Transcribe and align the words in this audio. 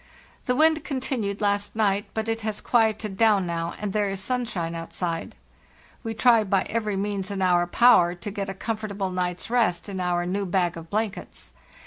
The 0.47 0.55
wind 0.55 0.83
continued 0.83 1.41
last 1.41 1.75
night, 1.75 2.07
but 2.15 2.27
it 2.27 2.41
has 2.41 2.59
quieted 2.59 3.17
down 3.17 3.45
now, 3.45 3.75
and 3.79 3.93
there 3.93 4.09
is 4.09 4.19
sunshine 4.19 4.73
outside. 4.73 5.35
We 6.03 6.15
try 6.15 6.43
by 6.43 6.63
every 6.63 6.95
means 6.95 7.29
in 7.29 7.39
our 7.39 7.67
power 7.67 8.15
to 8.15 8.31
get 8.31 8.49
a 8.49 8.55
com 8.55 8.77
fortable 8.79 9.13
night's 9.13 9.51
rest 9.51 9.87
in 9.87 9.99
our 9.99 10.25
new 10.25 10.47
bag 10.47 10.75
of 10.75 10.89
blankets. 10.89 11.53